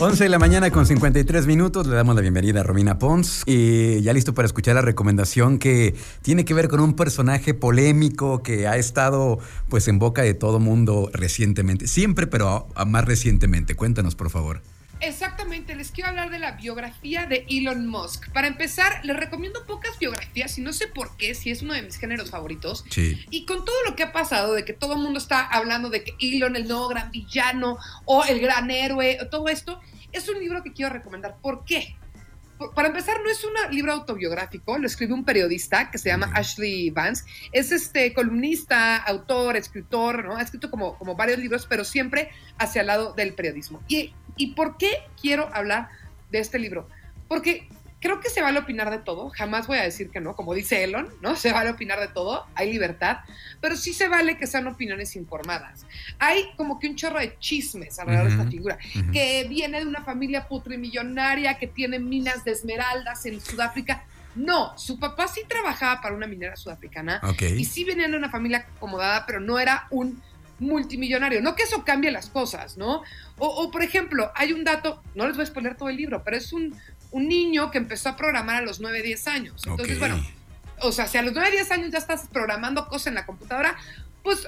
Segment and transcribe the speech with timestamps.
[0.00, 4.00] 11 de la mañana con 53 minutos, le damos la bienvenida a Romina Pons y
[4.00, 8.68] ya listo para escuchar la recomendación que tiene que ver con un personaje polémico que
[8.68, 13.74] ha estado pues en boca de todo mundo recientemente, siempre pero más recientemente.
[13.74, 14.60] Cuéntanos por favor.
[15.00, 18.30] Exactamente, les quiero hablar de la biografía de Elon Musk.
[18.32, 21.82] Para empezar, les recomiendo pocas biografías y no sé por qué, si es uno de
[21.82, 22.84] mis géneros favoritos.
[22.90, 23.24] Sí.
[23.30, 26.04] Y con todo lo que ha pasado, de que todo el mundo está hablando de
[26.04, 29.80] que Elon, el nuevo gran villano o el gran héroe, todo esto,
[30.12, 31.36] es un libro que quiero recomendar.
[31.40, 31.96] ¿Por qué?
[32.74, 36.90] Para empezar, no es un libro autobiográfico, lo escribe un periodista que se llama Ashley
[36.90, 37.24] Vance.
[37.52, 40.36] Es este columnista, autor, escritor, ¿no?
[40.36, 43.82] Ha escrito como, como varios libros, pero siempre hacia el lado del periodismo.
[43.88, 44.90] ¿Y, ¿Y por qué
[45.20, 45.88] quiero hablar
[46.30, 46.88] de este libro?
[47.28, 47.68] Porque
[48.00, 50.84] creo que se vale opinar de todo, jamás voy a decir que no, como dice
[50.84, 51.36] Elon, ¿no?
[51.36, 53.18] Se vale opinar de todo, hay libertad,
[53.60, 55.84] pero sí se vale que sean opiniones informadas.
[56.18, 58.78] Hay como que un chorro de chismes alrededor de esta figura,
[59.12, 64.04] que viene de una familia putrimillonaria que tiene minas de esmeraldas en Sudáfrica.
[64.36, 68.66] No, su papá sí trabajaba para una minera sudafricana y sí venía de una familia
[68.76, 70.22] acomodada, pero no era un
[70.60, 71.40] multimillonario.
[71.40, 73.02] No que eso cambie las cosas, ¿no?
[73.38, 76.22] O, o, por ejemplo, hay un dato, no les voy a exponer todo el libro,
[76.24, 76.76] pero es un,
[77.10, 79.62] un niño que empezó a programar a los 9, 10 años.
[79.66, 80.24] Entonces, bueno,
[80.80, 83.76] o sea, si a los 9, 10 años ya estás programando cosas en la computadora,
[84.22, 84.46] pues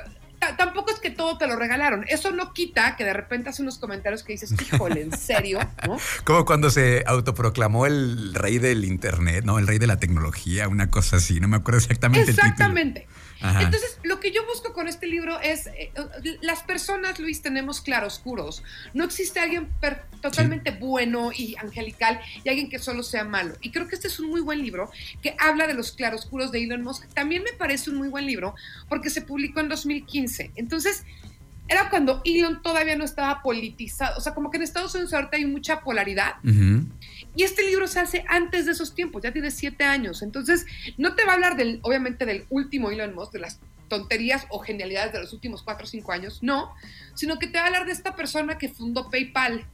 [0.57, 2.05] tampoco es que todo te lo regalaron.
[2.09, 5.59] Eso no quita que de repente hace unos comentarios que dices, híjole, ¿en serio?
[5.87, 5.99] ¿No?
[6.25, 9.59] Como cuando se autoproclamó el rey del internet, ¿no?
[9.59, 12.31] El rey de la tecnología, una cosa así, no me acuerdo exactamente.
[12.31, 13.07] Exactamente.
[13.43, 15.93] Entonces, lo que yo busco con este libro es, eh,
[16.43, 18.63] las personas, Luis, tenemos claroscuros.
[18.93, 19.69] No existe alguien
[20.21, 23.55] totalmente bueno y angelical y alguien que solo sea malo.
[23.61, 24.91] Y creo que este es un muy buen libro
[25.23, 27.07] que habla de los claroscuros de Elon Musk.
[27.15, 28.55] También me parece un muy buen libro
[28.89, 30.53] porque se publicó en 2015.
[30.57, 31.05] Entonces,
[31.71, 34.19] era cuando Elon todavía no estaba politizado.
[34.19, 36.35] O sea, como que en Estados Unidos ahorita hay mucha polaridad.
[37.37, 40.23] Y este libro se hace antes de esos tiempos, ya tiene siete años.
[40.23, 40.67] Entonces,
[40.99, 44.59] no te va a hablar del, obviamente, del último Elon Musk, de las tonterías o
[44.59, 46.75] genialidades de los últimos cuatro o cinco años, no,
[47.15, 49.67] sino que te va a hablar de esta persona que fundó PayPal,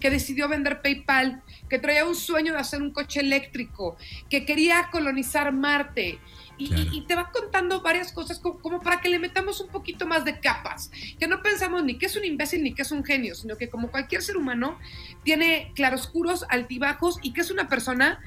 [0.00, 3.96] que decidió vender PayPal, que traía un sueño de hacer un coche eléctrico,
[4.28, 6.18] que quería colonizar Marte,
[6.60, 10.38] y, te va contando varias cosas como, para que le metamos un poquito más de
[10.38, 13.56] capas, que no pensamos ni que es un imbécil ni que es un genio, sino
[13.56, 14.78] que como cualquier ser humano
[15.24, 18.20] tiene claroscuros, altibajos y que es una persona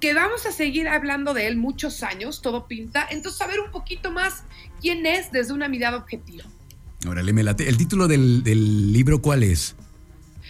[0.00, 4.10] que vamos a seguir hablando de él muchos años, todo pinta, entonces saber un poquito
[4.10, 4.44] más
[4.80, 6.44] quién es desde una mirada objetiva.
[7.06, 7.68] Órale, me late.
[7.68, 9.76] ¿El título del, libro cuál es?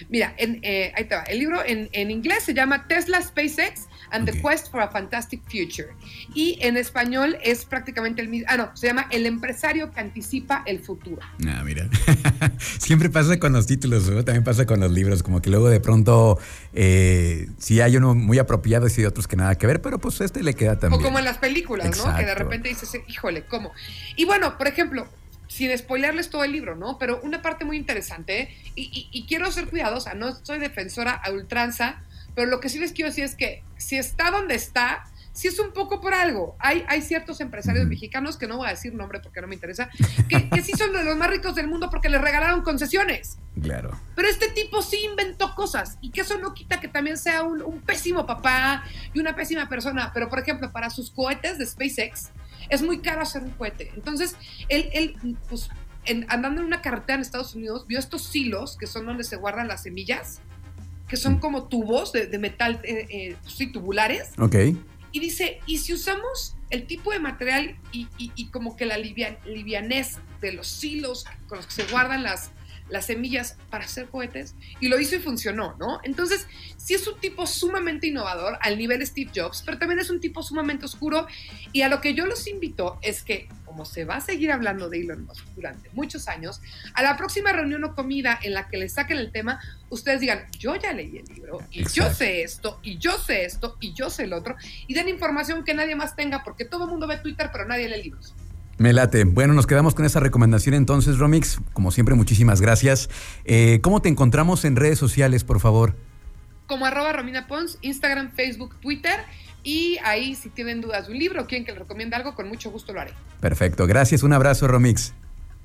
[0.08, 1.22] Mira, en, eh, ahí te va.
[1.24, 5.42] El libro en, en inglés se llama Tesla SpaceX and the Quest for a Fantastic
[5.44, 5.94] Future.
[6.34, 8.46] Y en español es prácticamente el mismo.
[8.50, 11.22] Ah, no, se llama El empresario que anticipa el futuro.
[11.46, 11.88] Ah, mira.
[12.78, 14.24] Siempre pasa con los títulos, ¿no?
[14.24, 16.38] también pasa con los libros, como que luego de pronto
[16.72, 20.42] eh, sí hay uno muy apropiado y otros que nada que ver, pero pues este
[20.42, 21.00] le queda también.
[21.00, 22.16] O como en las películas, ¿no?
[22.16, 23.72] Que de repente dices, híjole, ¿cómo?
[24.16, 25.06] Y bueno, por ejemplo,
[25.48, 26.98] sin spoilerles todo el libro, ¿no?
[26.98, 32.02] Pero una parte muy interesante, y, y, quiero ser cuidadosa, no soy defensora a ultranza
[32.34, 35.58] pero lo que sí les quiero decir es que si está donde está, si es
[35.58, 36.56] un poco por algo.
[36.58, 39.88] Hay, hay ciertos empresarios mexicanos, que no voy a decir nombre porque no me interesa,
[40.28, 43.38] que, que, sí son de los más ricos del mundo porque les regalaron concesiones.
[43.62, 43.98] Claro.
[44.16, 47.62] Pero este tipo sí inventó cosas y que eso no quita que también sea un,
[47.62, 50.10] un pésimo papá y una pésima persona.
[50.12, 52.30] Pero, por ejemplo, para sus cohetes de SpaceX
[52.68, 53.92] es muy caro hacer un cohete.
[53.94, 54.36] Entonces,
[54.68, 55.70] él, él pues,
[56.28, 59.68] andando en una carretera en Estados Unidos, vio estos silos que son donde se guardan
[59.68, 60.40] las semillas
[61.10, 64.30] que son como tubos de, metal, eh, eh, sí, tubulares.
[64.38, 64.54] Ok.
[65.10, 70.52] Y dice, ¿y si usamos el tipo de material y, como que la livianez de
[70.52, 72.52] los hilos con los que se guardan las,
[72.90, 76.00] las semillas para hacer cohetes y lo hizo y funcionó, ¿no?
[76.02, 76.46] Entonces,
[76.76, 80.42] sí es un tipo sumamente innovador al nivel Steve Jobs, pero también es un tipo
[80.42, 81.26] sumamente oscuro
[81.72, 84.88] y a lo que yo los invito es que, como se va a seguir hablando
[84.88, 86.60] de Elon Musk durante muchos años,
[86.94, 90.46] a la próxima reunión o comida en la que le saquen el tema, ustedes digan,
[90.58, 94.10] yo ya leí el libro y yo sé esto y yo sé esto y yo
[94.10, 97.18] sé el otro y den información que nadie más tenga porque todo el mundo ve
[97.18, 98.34] Twitter pero nadie lee libros.
[98.80, 99.24] Me late.
[99.24, 101.60] Bueno, nos quedamos con esa recomendación entonces, Romix.
[101.74, 103.10] Como siempre, muchísimas gracias.
[103.44, 105.96] Eh, ¿Cómo te encontramos en redes sociales, por favor?
[106.66, 109.20] Como arroba Romina Pons, Instagram, Facebook, Twitter.
[109.62, 112.48] Y ahí, si tienen dudas de un libro o quieren que les recomiende algo, con
[112.48, 113.12] mucho gusto lo haré.
[113.40, 113.86] Perfecto.
[113.86, 114.22] Gracias.
[114.22, 115.12] Un abrazo, Romix.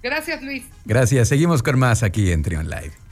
[0.03, 0.65] Gracias, Luis.
[0.83, 1.29] Gracias.
[1.29, 3.04] Seguimos con más aquí en Trion Live.